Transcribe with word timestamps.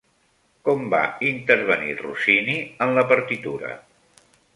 Com 0.69 0.79
va 0.93 1.01
intervenir 1.31 1.97
Rossini 1.99 2.55
en 2.87 2.95
la 2.99 3.05
partitura? 3.13 3.75